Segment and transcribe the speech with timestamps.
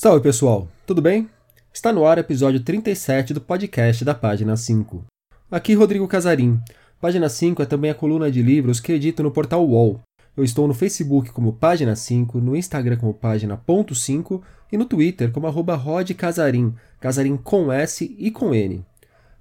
[0.00, 1.28] Salve pessoal, tudo bem?
[1.74, 5.04] Está no ar o episódio 37 do podcast da Página 5.
[5.50, 6.60] Aqui Rodrigo Casarim.
[7.00, 10.00] Página 5 é também a coluna de livros que edito no portal UOL.
[10.36, 14.40] Eu estou no Facebook como Página 5, no Instagram como Página.5
[14.70, 18.84] e no Twitter como arroba Rod Casarim, Casarim com S e com N.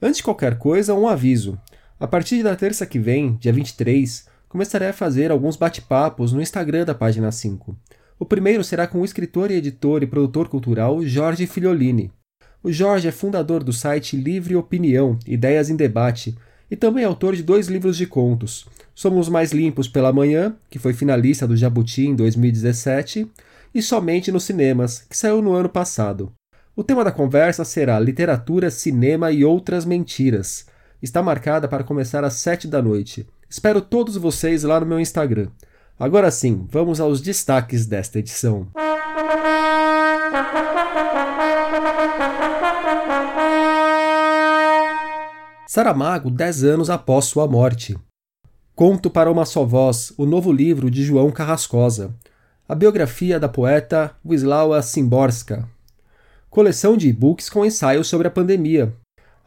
[0.02, 1.56] Antes de qualquer coisa, um aviso.
[2.00, 6.84] A partir da terça que vem, dia 23, começarei a fazer alguns bate-papos no Instagram
[6.84, 7.78] da Página 5.
[8.20, 12.12] O primeiro será com o escritor e editor e produtor cultural Jorge Filiolini.
[12.64, 16.36] O Jorge é fundador do site Livre Opinião, Ideias em Debate,
[16.70, 18.66] e também autor de dois livros de contos.
[18.96, 23.30] Somos Mais Limpos pela Manhã, que foi finalista do Jabuti em 2017,
[23.74, 26.32] e Somente nos Cinemas, que saiu no ano passado.
[26.76, 30.66] O tema da conversa será Literatura, Cinema e Outras Mentiras.
[31.02, 33.28] Está marcada para começar às 7 da noite.
[33.48, 35.48] Espero todos vocês lá no meu Instagram.
[36.00, 38.68] Agora sim, vamos aos destaques desta edição.
[45.68, 47.98] Saramago, 10 anos após sua morte.
[48.76, 52.16] Conto para uma só voz, o novo livro de João Carrascosa.
[52.70, 55.68] A biografia da poeta Wisława Szymborska
[56.58, 58.92] coleção de e-books com ensaios sobre a pandemia,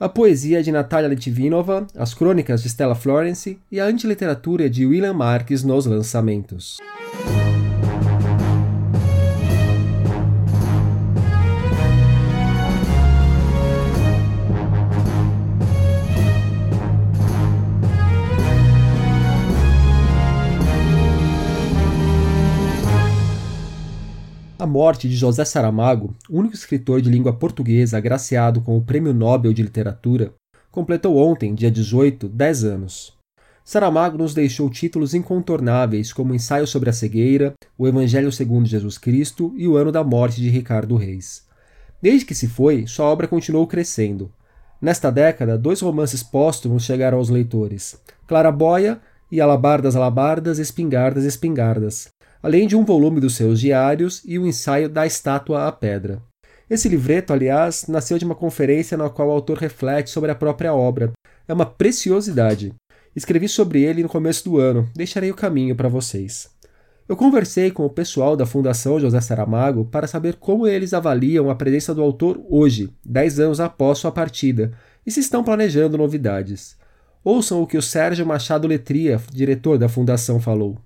[0.01, 5.13] a poesia de Natália Litvinova, as crônicas de Stella Florence e a antiliteratura de William
[5.13, 6.79] Marques nos lançamentos.
[24.71, 29.65] Morte de José Saramago, único escritor de língua portuguesa agraciado com o Prêmio Nobel de
[29.65, 30.33] Literatura,
[30.71, 33.13] completou ontem, dia 18, 10 anos.
[33.65, 39.53] Saramago nos deixou títulos incontornáveis como Ensaio sobre a Cegueira, O Evangelho segundo Jesus Cristo
[39.57, 41.45] e O Ano da Morte de Ricardo Reis.
[42.01, 44.31] Desde que se foi, sua obra continuou crescendo.
[44.81, 52.09] Nesta década, dois romances póstumos chegaram aos leitores: Claraboia e Alabardas, Alabardas, Espingardas, Espingardas,
[52.43, 56.23] além de um volume dos seus diários e o ensaio da estátua à pedra.
[56.69, 60.73] Esse livreto, aliás, nasceu de uma conferência na qual o autor reflete sobre a própria
[60.73, 61.13] obra.
[61.49, 62.73] É uma preciosidade.
[63.15, 66.49] Escrevi sobre ele no começo do ano, deixarei o caminho para vocês.
[67.09, 71.57] Eu conversei com o pessoal da Fundação José Saramago para saber como eles avaliam a
[71.57, 74.71] presença do autor hoje, dez anos após sua partida,
[75.05, 76.77] e se estão planejando novidades.
[77.25, 80.79] Ouçam o que o Sérgio Machado Letria, diretor da Fundação, falou.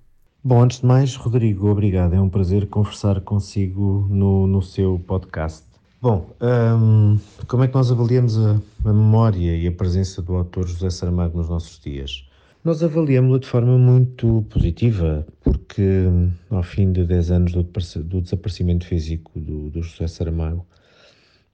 [0.47, 2.13] Bom, antes de mais, Rodrigo, obrigado.
[2.13, 5.65] É um prazer conversar consigo no, no seu podcast.
[5.99, 7.17] Bom, um,
[7.47, 11.39] como é que nós avaliamos a, a, memória e a presença do autor José Saramago
[11.39, 12.29] nos nossos dias?
[12.63, 16.03] Nós avaliamos-lo de forma muito positiva, porque
[16.51, 20.63] ao fim de 10 anos do, do desaparecimento físico do, do, José Saramago,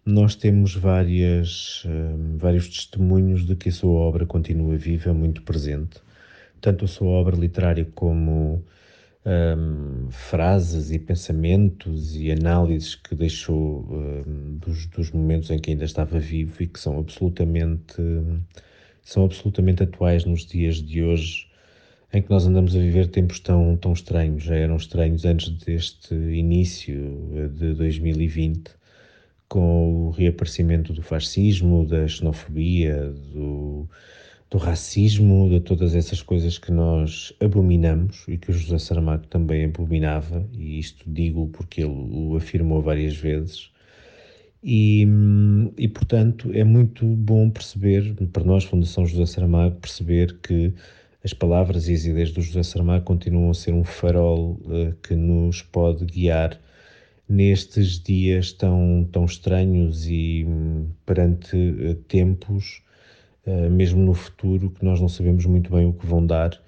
[0.06, 6.02] nós temos várias, um, vários testemunhos de que a sua obra continua viva, muito presente.
[6.60, 8.62] Tanto a sua obra literária como
[9.26, 15.86] um, frases e pensamentos e análises que deixou um, dos, dos, momentos em que ainda
[15.86, 17.96] estava vivo e que são absolutamente
[19.04, 21.48] são absolutamente atuais nos dias de hoje
[22.14, 26.14] em que nós andamos a viver tempos tão, tão estranhos, já eram estranhos antes deste
[26.14, 28.70] início de 2020,
[29.48, 33.88] com o reaparecimento do fascismo, da xenofobia, do,
[34.52, 39.64] do racismo, de todas essas coisas que nós abominamos e que o José Saramago também
[39.64, 43.72] abominava, e isto digo porque ele o afirmou várias vezes.
[44.62, 45.08] E,
[45.78, 50.74] e portanto é muito bom perceber, para nós, Fundação José Saramago, perceber que
[51.24, 55.16] as palavras e as ideias do José Saramago continuam a ser um farol uh, que
[55.16, 56.60] nos pode guiar
[57.30, 62.82] nestes dias tão, tão estranhos e um, perante uh, tempos
[63.46, 66.60] mesmo no futuro, que nós não sabemos muito bem o que vão dar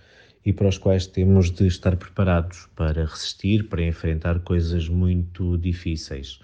[0.46, 6.40] e para os quais temos de estar preparados para resistir, para enfrentar coisas muito difíceis.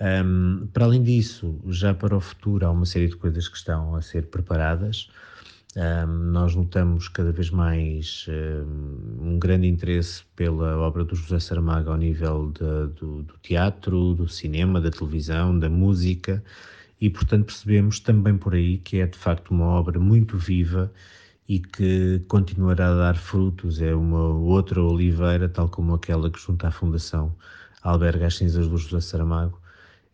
[0.00, 3.94] Um, para além disso, já para o futuro há uma série de coisas que estão
[3.96, 5.10] a ser preparadas.
[5.76, 11.90] Um, nós notamos cada vez mais um, um, grande interesse pela obra do José Saramago
[11.90, 16.42] ao nível de, do, do teatro, do cinema, da televisão, da música
[17.00, 20.92] e, portanto, percebemos também por aí que é de facto uma obra muito viva
[21.48, 23.80] e que continuará a dar frutos.
[23.80, 27.34] É uma outra oliveira, tal como aquela que, junto à Fundação,
[27.82, 29.60] alberga as cinzas do José Saramago.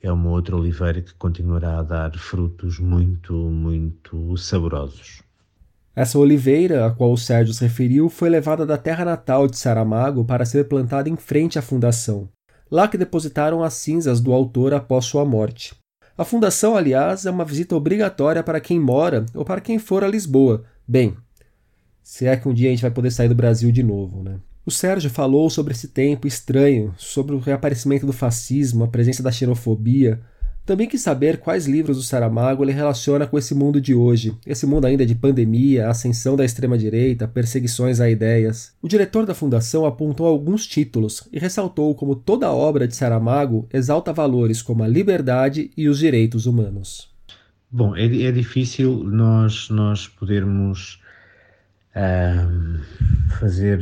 [0.02, 5.22] É uma outra oliveira que continuará a dar frutos muito, muito saborosos.
[5.96, 10.24] Essa oliveira, a qual o Sérgio se referiu, foi levada da terra natal de Saramago
[10.24, 12.28] para ser plantada em frente à fundação.
[12.70, 15.74] lá que depositaram as cinzas do autor após sua morte.
[16.16, 20.08] A fundação, aliás, é uma visita obrigatória para quem mora ou para quem for a
[20.08, 20.64] Lisboa.
[20.86, 21.16] Bem,
[22.02, 24.38] se é que um dia a gente vai poder sair do Brasil de novo, né?
[24.64, 29.32] O Sérgio falou sobre esse tempo estranho, sobre o reaparecimento do fascismo, a presença da
[29.32, 30.20] xenofobia,
[30.64, 34.66] também quis saber quais livros do Saramago ele relaciona com esse mundo de hoje, esse
[34.66, 38.72] mundo ainda de pandemia, ascensão da extrema-direita, perseguições a ideias.
[38.80, 44.12] O diretor da fundação apontou alguns títulos e ressaltou como toda obra de Saramago exalta
[44.12, 47.12] valores como a liberdade e os direitos humanos.
[47.70, 51.00] Bom, é, é difícil nós, nós podermos
[51.94, 52.80] uh,
[53.38, 53.80] fazer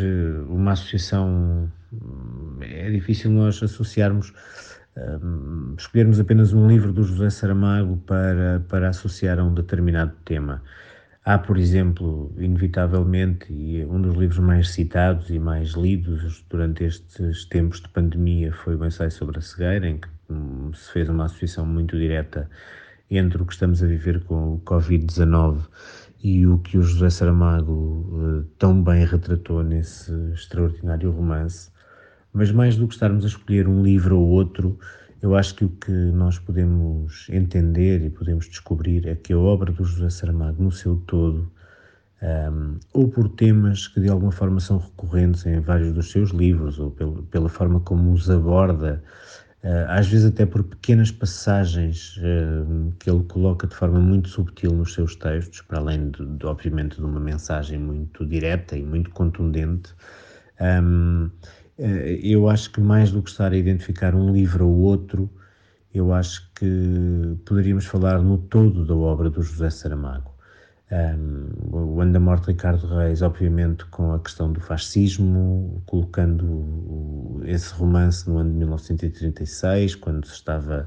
[0.49, 1.71] uma associação,
[2.61, 4.33] é difícil nós associarmos
[4.97, 10.63] um, escolhermos apenas um livro do José Saramago para, para associar a um determinado tema.
[11.25, 17.45] Há, por exemplo, inevitavelmente, e um dos livros mais citados e mais lidos durante estes
[17.45, 21.27] tempos de pandemia foi o ensaio sobre a cegueira, em que hum, se fez uma
[21.27, 22.51] associação muito direta
[23.09, 25.61] entre o que estamos a viver com o Covid-19
[26.25, 31.72] e o que o José Saramago uh, tão bem retratou nesse extraordinário romance.
[32.33, 34.79] Mas mais do que estarmos a escolher um livro ou outro,
[35.21, 39.71] eu acho que o que nós podemos entender e podemos descobrir é que a obra
[39.71, 41.51] do José Saramago, no seu todo,
[42.23, 46.79] um, ou por temas que de alguma forma são recorrentes em vários dos seus livros,
[46.79, 49.03] ou pelo, pela forma como os aborda,
[49.63, 54.73] uh, às vezes até por pequenas passagens uh, que ele coloca de forma muito subtil
[54.73, 59.11] nos seus textos, para além, de, de obviamente, de uma mensagem muito direta e muito
[59.11, 59.93] contundente.
[60.61, 65.31] Um, eh, eu acho que mais do que estar a identificar um livro ou outro,
[65.95, 70.33] eu acho que poderíamos falar no todo da obra do José Saramago.
[70.91, 77.41] Um, o Ano da Morte de Ricardo Reis, obviamente, com a questão do fascismo, colocando
[77.45, 80.87] esse romance no ano de 1936, quando se estava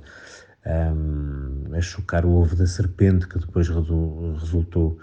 [0.65, 4.99] um, a chocar o ovo da serpente, que depois resultou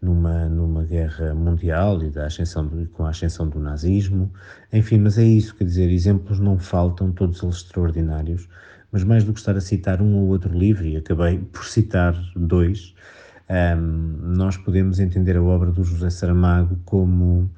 [0.00, 4.30] numa, numa guerra mundial e da ascensão com a ascensão do nazismo.
[4.72, 8.48] Enfim, mas é isso, quer dizer, exemplos não faltam, todos eles extraordinários,
[8.92, 12.14] mas mais do que estar a citar um ou outro livro, e acabei por citar
[12.34, 12.94] dois,
[13.48, 17.50] um, nós podemos entender a obra do José Saramago como,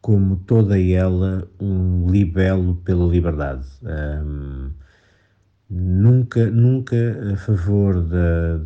[0.00, 3.66] como toda ela um libelo pela liberdade.
[3.82, 4.70] Um,
[5.68, 6.96] nunca, nunca
[7.32, 8.58] a favor da,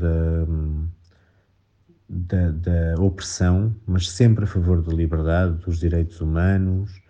[2.09, 7.01] da da, opressão, mas sempre a favor da liberdade, dos direitos humanos,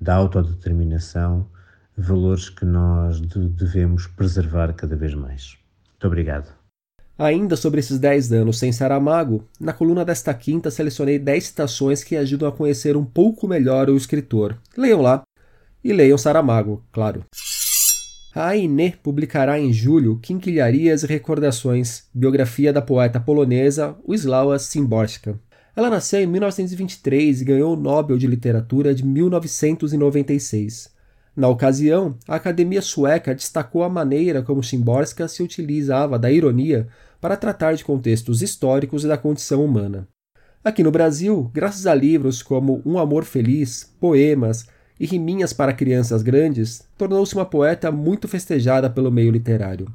[0.00, 1.46] da autodeterminação,
[1.96, 5.56] valores que nós devemos preservar cada vez mais.
[5.92, 6.58] Muito obrigado.
[7.18, 12.16] Ainda sobre esses 10 anos sem Saramago, na coluna desta quinta selecionei 10 citações que
[12.16, 14.56] ajudam a conhecer um pouco melhor o escritor.
[14.76, 15.22] Leiam lá.
[15.82, 17.24] E leiam Saramago, claro.
[18.38, 25.40] A Aine publicará em julho Quinquilharias e Recordações, biografia da poeta polonesa Wisława Szymborska.
[25.74, 30.94] Ela nasceu em 1923 e ganhou o Nobel de Literatura de 1996.
[31.34, 36.86] Na ocasião, a Academia Sueca destacou a maneira como Szymborska se utilizava da ironia
[37.20, 40.06] para tratar de contextos históricos e da condição humana.
[40.62, 44.64] Aqui no Brasil, graças a livros como Um Amor Feliz, poemas,
[44.98, 49.86] e riminhas para crianças grandes, tornou-se uma poeta muito festejada pelo meio literário.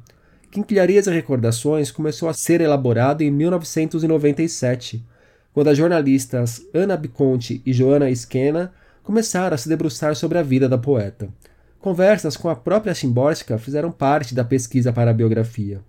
[0.50, 5.04] Quinquilharias e Recordações começou a ser elaborado em 1997,
[5.52, 10.68] quando as jornalistas Ana Biconti e Joana Esquena começaram a se debruçar sobre a vida
[10.68, 11.28] da poeta.
[11.80, 15.80] Conversas com a própria Szymborska fizeram parte da pesquisa para a biografia.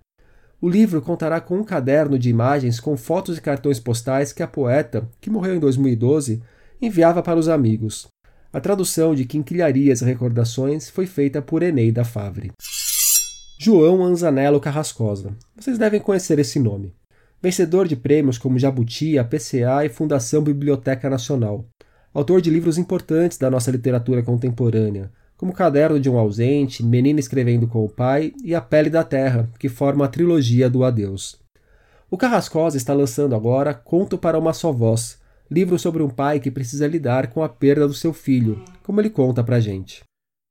[0.60, 4.46] O livro contará com um caderno de imagens com fotos e cartões postais que a
[4.46, 6.42] poeta, que morreu em 2012,
[6.80, 8.06] enviava para os amigos.
[8.56, 12.50] A tradução de Quinquilharias e Recordações foi feita por Eneida Favre.
[13.60, 15.36] João Anzanello Carrascosa.
[15.54, 16.94] Vocês devem conhecer esse nome.
[17.42, 21.66] Vencedor de prêmios como Jabuti, APCA e Fundação Biblioteca Nacional.
[22.14, 27.68] Autor de livros importantes da nossa literatura contemporânea, como Caderno de um Ausente, Menina Escrevendo
[27.68, 31.38] com o Pai e A Pele da Terra, que forma a trilogia do Adeus.
[32.10, 35.18] O Carrascosa está lançando agora Conto para uma Só Voz,
[35.50, 39.10] livro sobre um pai que precisa lidar com a perda do seu filho, como ele
[39.10, 40.02] conta pra gente.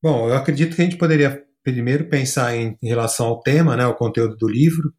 [0.04, 3.86] Bom, eu acredito que a gente poderia primeiro pensar em, em relação ao tema, né,
[3.88, 4.94] o conteúdo do livro,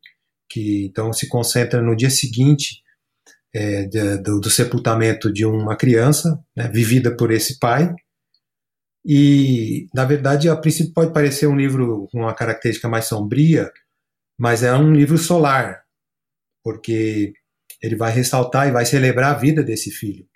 [0.51, 2.83] que então se concentra no dia seguinte
[3.55, 7.95] é, de, do, do, sepultamento de uma criança né, vivida por esse pai.
[9.05, 13.71] E, na verdade, a princípio pode parecer um livro com uma característica mais sombria,
[14.39, 15.85] mas é um livro solar,
[16.65, 17.33] porque
[17.83, 20.27] ele vai ressaltar e vai celebrar a vida desse filho.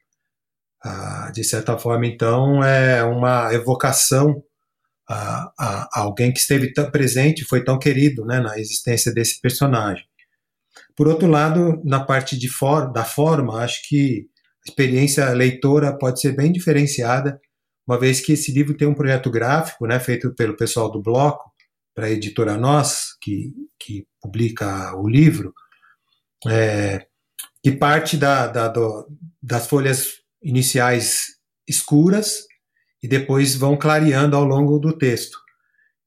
[0.83, 4.43] Ah, de certa forma, então, é uma evocação
[5.09, 10.05] a, a, alguém que esteve tão presente, foi tão querido né, na existência desse personagem.
[10.97, 14.29] Por outro lado, na parte de for, da forma, acho que
[14.67, 17.41] a experiência leitora pode ser bem diferenciada,
[17.87, 21.51] uma vez que esse livro tem um projeto gráfico né, feito pelo pessoal do Bloco,
[21.95, 25.53] para a editora Nós, que, que publica o livro,
[26.47, 27.07] é,
[27.63, 29.07] que parte da, da, do,
[29.43, 31.37] das folhas iniciais
[31.69, 32.45] escuras
[33.03, 35.39] e depois vão clareando ao longo do texto,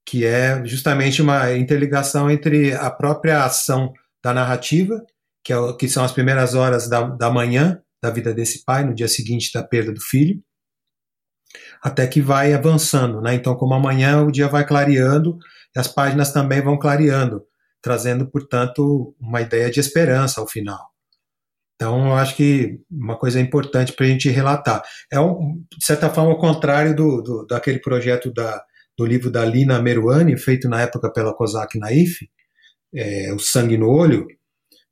[0.06, 3.94] que é justamente uma interligação entre a própria ação
[4.24, 5.04] da narrativa,
[5.44, 8.94] que, é, que são as primeiras horas da, da manhã da vida desse pai, no
[8.94, 10.44] dia seguinte da perda do filho,
[11.82, 13.22] até que vai avançando.
[13.22, 13.36] Né?
[13.36, 15.38] Então, como amanhã o dia vai clareando,
[15.76, 17.44] as páginas também vão clareando,
[17.82, 20.93] trazendo, portanto, uma ideia de esperança ao final.
[21.84, 24.82] Então, eu acho que uma coisa importante para a gente relatar.
[25.12, 28.64] É, um, de certa forma, o contrário do, do, daquele projeto da,
[28.98, 32.26] do livro da Lina Meruani, feito na época pela Kozak Naif,
[32.96, 34.26] é, O Sangue no Olho,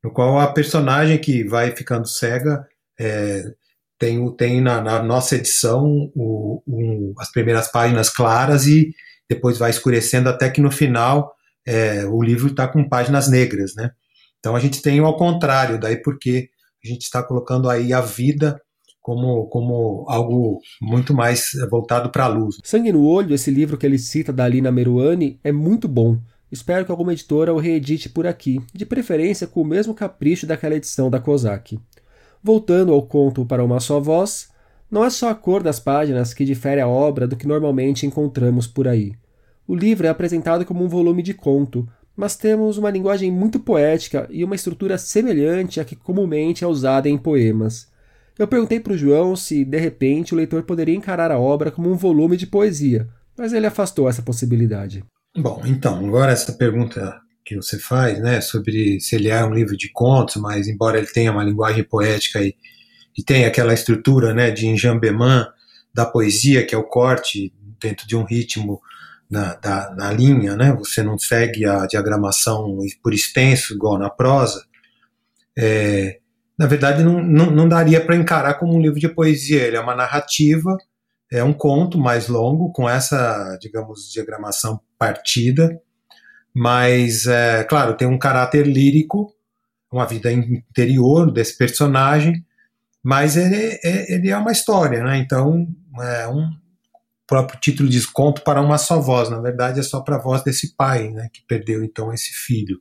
[0.03, 2.67] no qual a personagem que vai ficando cega
[3.00, 3.41] é,
[3.98, 8.93] tem, tem na, na, nossa edição o, um, as primeiras páginas claras e
[9.29, 11.33] depois vai escurecendo até que no final
[11.65, 13.91] é, o livro está com páginas negras, né?
[14.39, 16.50] Então a gente tem o ao contrário, daí porque
[16.83, 18.59] a gente está colocando aí a vida
[19.01, 22.57] como, como algo muito mais voltado para a luz.
[22.63, 26.19] Sangue no Olho, esse livro que ele cita da Alina Meruani, é muito bom.
[26.51, 30.75] Espero que alguma editora o reedite por aqui, de preferência com o mesmo capricho daquela
[30.75, 31.79] edição da Kozak.
[32.43, 34.50] Voltando ao conto para uma só voz,
[34.89, 38.67] não é só a cor das páginas que difere a obra do que normalmente encontramos
[38.67, 39.13] por aí.
[39.65, 44.27] O livro é apresentado como um volume de conto, mas temos uma linguagem muito poética
[44.30, 47.89] e uma estrutura semelhante à que comumente é usada em poemas.
[48.38, 51.91] Eu perguntei para o João se, de repente, o leitor poderia encarar a obra como
[51.91, 55.03] um volume de poesia, mas ele afastou essa possibilidade.
[55.38, 59.75] Bom, então, agora essa pergunta que você faz, né, sobre se ele é um livro
[59.75, 62.56] de contos, mas embora ele tenha uma linguagem poética e,
[63.18, 65.48] e tenha aquela estrutura, né, de enjambeman
[65.94, 68.82] da poesia, que é o corte dentro de um ritmo
[69.31, 70.73] na, da, na linha, né?
[70.73, 74.61] Você não segue a diagramação por extenso, igual na prosa.
[75.57, 76.19] É,
[76.59, 79.63] na verdade, não, não, não daria para encarar como um livro de poesia.
[79.63, 80.77] Ele é uma narrativa,
[81.31, 85.81] é um conto mais longo, com essa, digamos, diagramação partida,
[86.53, 89.33] mas, é, claro, tem um caráter lírico,
[89.89, 92.45] uma vida interior desse personagem,
[93.01, 95.17] mas ele, é, ele é uma história, né?
[95.17, 95.65] Então,
[96.01, 96.50] é um,
[97.31, 100.43] próprio título diz conto para uma só voz, na verdade é só para a voz
[100.43, 102.77] desse pai, né, que perdeu então esse filho.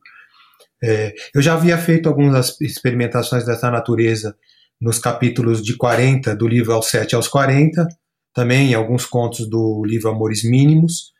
[0.82, 4.34] É, eu já havia feito algumas experimentações dessa natureza
[4.80, 7.86] nos capítulos de 40 do livro aos 7 aos 40,
[8.34, 11.12] também em alguns contos do livro Amores Mínimos.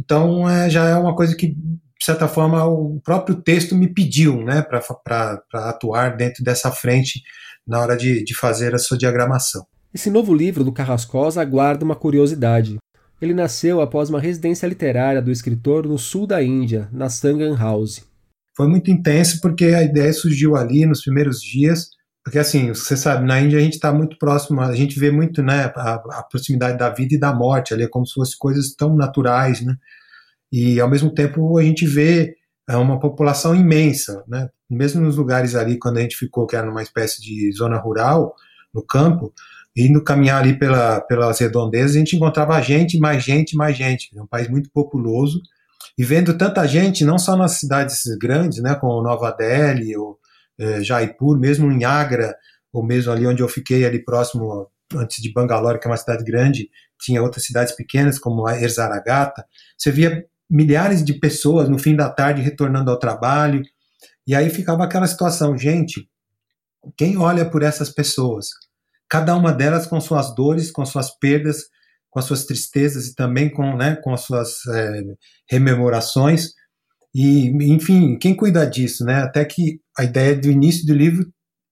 [0.00, 4.42] Então é, já é uma coisa que, de certa forma, o próprio texto me pediu
[4.42, 7.20] né, para atuar dentro dessa frente
[7.66, 9.66] na hora de, de fazer a sua diagramação.
[9.92, 12.76] Esse novo livro do Carrascosa aguarda uma curiosidade.
[13.22, 18.04] Ele nasceu após uma residência literária do escritor no sul da Índia, na Sangam House.
[18.54, 21.88] Foi muito intenso porque a ideia surgiu ali nos primeiros dias,
[22.22, 25.42] porque assim, você sabe, na Índia a gente está muito próximo, a gente vê muito
[25.42, 28.74] né, a, a, proximidade da vida e da morte, ali é como se fossem coisas
[28.74, 29.74] tão naturais, né?
[30.52, 32.34] E ao mesmo tempo a gente vê
[32.68, 34.50] é, uma população imensa, né?
[34.68, 38.34] Mesmo nos lugares ali, quando a gente ficou, que era numa espécie de zona rural,
[38.74, 39.32] no campo,
[39.76, 44.10] indo caminhar ali pela, pelas redondezas, a gente encontrava gente, mais gente, mais gente.
[44.16, 45.40] É um país muito populoso.
[45.96, 50.18] E vendo tanta gente, não só nas cidades grandes, né, como Nova Delhi ou
[50.58, 52.34] é, Jaipur, mesmo em Agra,
[52.72, 56.24] ou mesmo ali onde eu fiquei, ali próximo, antes de Bangalore, que é uma cidade
[56.24, 56.68] grande,
[57.00, 59.44] tinha outras cidades pequenas, como Erzaragata,
[59.76, 63.62] você via milhares de pessoas no fim da tarde retornando ao trabalho,
[64.26, 66.08] e aí ficava aquela situação, gente,
[66.96, 68.48] quem olha por essas pessoas?
[69.08, 71.64] Cada uma delas com suas dores, com suas perdas,
[72.10, 75.02] com as suas tristezas e também com, né, com as suas é,
[75.50, 76.50] rememorações.
[77.14, 79.22] E, enfim, quem cuida disso, né?
[79.22, 81.26] Até que a ideia do início do livro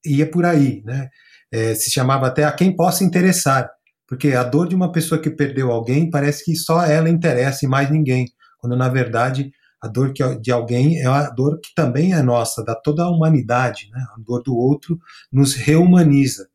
[0.04, 1.08] ia por aí, né?
[1.52, 3.70] É, se chamava até a quem possa interessar,
[4.08, 7.68] porque a dor de uma pessoa que perdeu alguém parece que só ela interessa e
[7.68, 8.26] mais ninguém,
[8.58, 9.52] quando na verdade
[9.82, 13.88] a dor de alguém é a dor que também é nossa, da toda a humanidade,
[13.92, 14.04] né?
[14.16, 14.98] A dor do outro
[15.32, 16.48] nos reumaniza.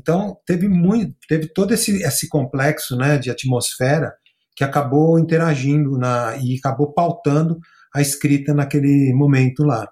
[0.00, 4.14] Então, teve muito, teve todo esse, esse complexo né, de atmosfera
[4.56, 7.58] que acabou interagindo na, e acabou pautando
[7.94, 9.88] a escrita naquele momento lá.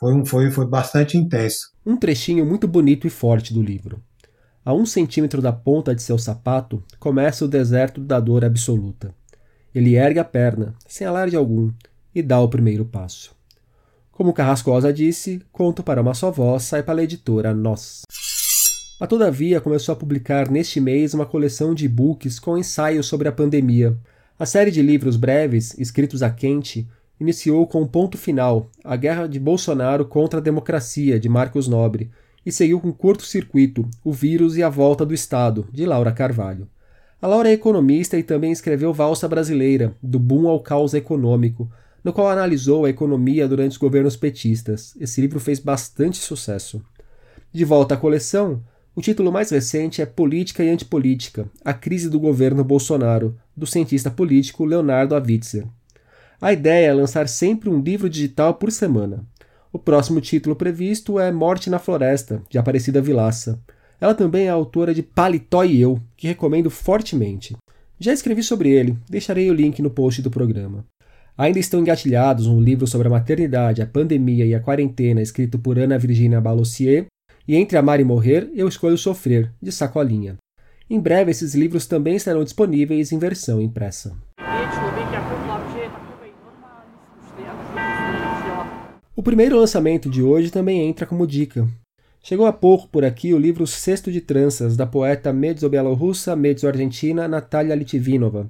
[0.00, 1.70] Foi, um, foi, foi bastante intenso.
[1.84, 4.02] Um trechinho muito bonito e forte do livro.
[4.64, 9.14] A um centímetro da ponta de seu sapato começa o deserto da dor absoluta.
[9.74, 11.70] Ele ergue a perna, sem alarde algum,
[12.14, 13.34] e dá o primeiro passo.
[14.10, 18.02] Como Carrascosa disse, conto para uma só voz sai para a editora Nós.
[19.02, 23.32] A Todavia começou a publicar neste mês uma coleção de e-books com ensaios sobre a
[23.32, 23.98] pandemia.
[24.38, 26.86] A série de livros breves, escritos a quente,
[27.18, 32.12] iniciou com o ponto final, a guerra de Bolsonaro contra a democracia, de Marcos Nobre,
[32.46, 36.68] e seguiu com curto-circuito, O Vírus e a Volta do Estado, de Laura Carvalho.
[37.20, 41.68] A Laura é economista e também escreveu Valsa Brasileira, do boom ao caos econômico,
[42.04, 44.94] no qual analisou a economia durante os governos petistas.
[45.00, 46.80] Esse livro fez bastante sucesso.
[47.52, 48.62] De volta à coleção,
[48.94, 54.10] o título mais recente é Política e Antipolítica: A Crise do Governo Bolsonaro, do cientista
[54.10, 55.66] político Leonardo Avitzer.
[56.40, 59.24] A ideia é lançar sempre um livro digital por semana.
[59.72, 63.58] O próximo título previsto é Morte na Floresta, de Aparecida Vilaça.
[63.98, 67.56] Ela também é autora de Paletó e Eu, que recomendo fortemente.
[67.98, 70.84] Já escrevi sobre ele, deixarei o link no post do programa.
[71.38, 75.78] Ainda estão engatilhados um livro sobre a maternidade, a pandemia e a quarentena, escrito por
[75.78, 77.06] Ana Virginia Balossier,
[77.46, 80.36] e Entre Amar e Morrer, Eu Escolho Sofrer, de Sacolinha.
[80.88, 84.16] Em breve, esses livros também estarão disponíveis em versão impressa.
[89.14, 91.68] O primeiro lançamento de hoje também entra como dica.
[92.22, 97.74] Chegou há pouco por aqui o livro Cesto de Tranças, da poeta medzo-bielorrussa, medzo-argentina Natalia
[97.74, 98.48] Litvinova.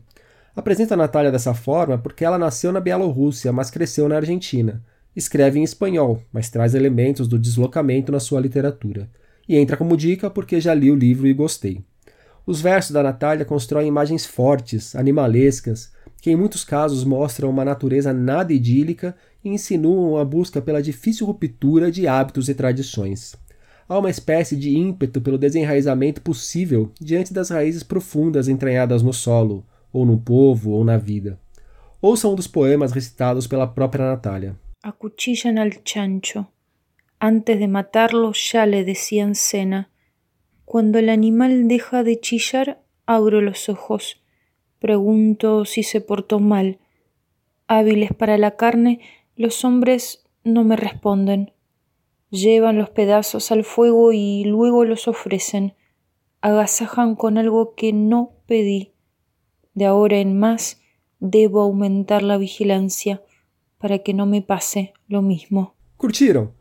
[0.55, 4.83] Apresenta a Natália dessa forma porque ela nasceu na Bielorrússia, mas cresceu na Argentina.
[5.15, 9.11] Escreve em espanhol, mas traz elementos do deslocamento na sua literatura.
[9.49, 11.85] E entra como dica porque já li o livro e gostei.
[12.47, 18.13] Os versos da Natália constroem imagens fortes, animalescas, que em muitos casos mostram uma natureza
[18.13, 19.15] nada idílica
[19.45, 23.35] e insinuam a busca pela difícil ruptura de hábitos e tradições.
[23.89, 29.67] Há uma espécie de ímpeto pelo desenraizamento possível diante das raízes profundas entranhadas no solo,
[29.93, 31.39] ou no povo, ou na vida.
[32.01, 34.57] Ouça um dos poemas recitados pela própria Natália.
[34.85, 36.51] Acuchillan al chancho.
[37.21, 39.93] Antes de matarlo ya le decían cena.
[40.65, 44.25] Cuando el animal deja de chillar, abro los ojos.
[44.81, 46.81] Pregunto si se portó mal.
[47.69, 48.99] Hábiles para la carne,
[49.37, 51.53] los hombres no me responden.
[52.31, 55.75] Llevan los pedazos al fuego y luego los ofrecen.
[56.41, 58.95] Agasajan con algo que no pedí.
[59.75, 60.83] De ahora en más
[61.21, 63.23] debo aumentar la vigilancia
[63.83, 65.73] para que não me passe lo mismo.
[65.99, 66.53] Curtiram?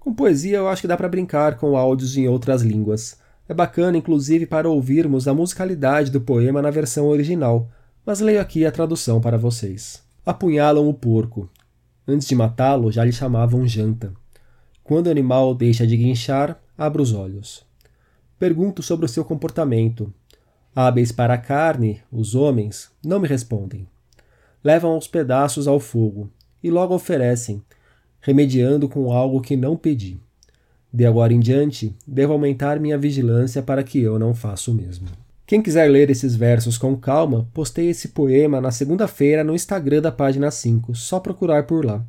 [0.00, 3.16] Com poesia eu acho que dá para brincar com áudios em outras línguas.
[3.48, 7.70] É bacana, inclusive, para ouvirmos a musicalidade do poema na versão original,
[8.04, 10.02] mas leio aqui a tradução para vocês.
[10.26, 11.48] Apunhalam o porco.
[12.08, 14.12] Antes de matá-lo, já lhe chamavam janta.
[14.82, 17.64] Quando o animal deixa de guinchar, abra os olhos.
[18.36, 20.12] Pergunto sobre o seu comportamento.
[20.74, 23.86] Hábeis para a carne, os homens, não me respondem.
[24.62, 26.28] Levam os pedaços ao fogo
[26.64, 27.62] e logo oferecem,
[28.22, 30.18] remediando com algo que não pedi.
[30.90, 35.06] De agora em diante, devo aumentar minha vigilância para que eu não faça o mesmo.
[35.46, 40.10] Quem quiser ler esses versos com calma, postei esse poema na segunda-feira no Instagram da
[40.10, 42.02] página 5, só procurar por lá.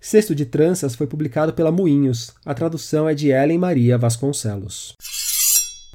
[0.00, 4.96] Sexto de Tranças foi publicado pela Moinhos, a tradução é de Ellen Maria Vasconcelos.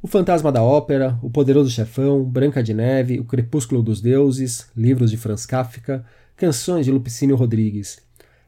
[0.01, 5.11] O Fantasma da Ópera, O Poderoso Chefão, Branca de Neve, O Crepúsculo dos Deuses, livros
[5.11, 6.05] de Franz Kafka,
[6.39, 7.99] canções de Lupicínio Rodrigues.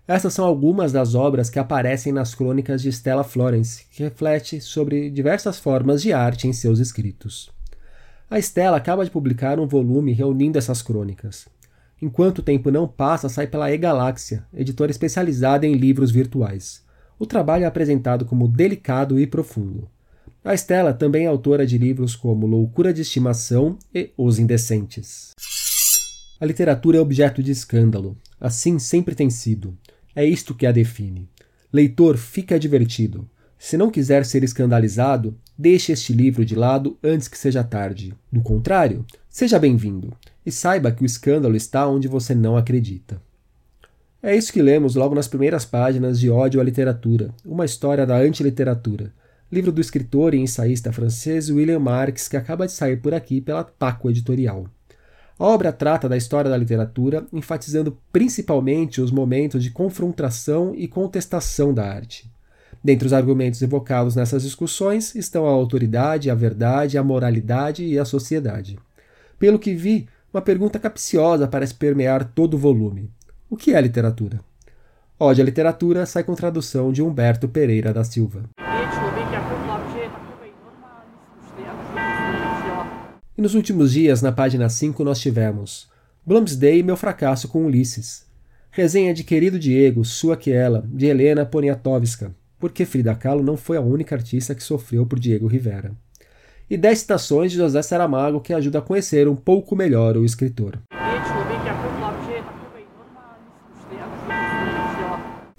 [0.07, 5.09] Essas são algumas das obras que aparecem nas crônicas de Stella Florence, que reflete sobre
[5.09, 7.51] diversas formas de arte em seus escritos.
[8.29, 11.49] A Stella acaba de publicar um volume reunindo essas crônicas.
[12.01, 16.85] Enquanto o tempo não passa, sai pela E-Galáxia, editora especializada em livros virtuais.
[17.19, 19.89] O trabalho é apresentado como delicado e profundo.
[20.45, 25.31] A Stella também é autora de livros como Loucura de Estimação e Os Indecentes.
[26.41, 28.17] A literatura é objeto de escândalo.
[28.39, 29.77] Assim sempre tem sido.
[30.15, 31.29] É isto que a define.
[31.71, 33.29] Leitor, fique advertido.
[33.59, 38.15] Se não quiser ser escandalizado, deixe este livro de lado antes que seja tarde.
[38.31, 40.11] Do contrário, seja bem-vindo
[40.43, 43.21] e saiba que o escândalo está onde você não acredita.
[44.23, 48.17] É isso que lemos logo nas primeiras páginas de Ódio à Literatura, uma história da
[48.17, 49.13] antiliteratura,
[49.51, 53.63] livro do escritor e ensaísta francês William Marx, que acaba de sair por aqui pela
[53.63, 54.65] Paco Editorial.
[55.41, 61.73] A obra trata da história da literatura, enfatizando principalmente os momentos de confrontação e contestação
[61.73, 62.31] da arte.
[62.83, 68.05] Dentre os argumentos evocados nessas discussões estão a autoridade, a verdade, a moralidade e a
[68.05, 68.77] sociedade.
[69.39, 73.09] Pelo que vi, uma pergunta capciosa parece permear todo o volume:
[73.49, 74.41] O que é literatura?
[75.17, 78.43] Ode à literatura sai com tradução de Humberto Pereira da Silva.
[83.41, 85.89] E nos últimos dias, na página 5, nós tivemos
[86.23, 88.23] Bloomsday e meu fracasso com Ulisses.
[88.69, 93.77] Resenha de Querido Diego, Sua Que Ela, de Helena Poniatowska, porque Frida Kahlo não foi
[93.77, 95.91] a única artista que sofreu por Diego Rivera.
[96.69, 100.79] E 10 citações de José Saramago que ajuda a conhecer um pouco melhor o escritor.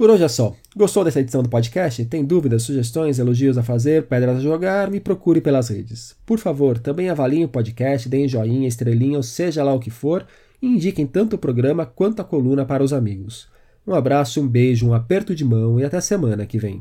[0.02, 0.52] Por hoje é só.
[0.74, 2.04] Gostou dessa edição do podcast?
[2.06, 4.90] Tem dúvidas, sugestões, elogios a fazer, pedras a jogar?
[4.90, 6.16] Me procure pelas redes.
[6.26, 10.26] Por favor, também avaliem o podcast, deem joinha, estrelinha ou seja lá o que for
[10.60, 13.46] e indiquem tanto o programa quanto a coluna para os amigos.
[13.86, 16.80] Um abraço, um beijo, um aperto de mão e até semana que vem.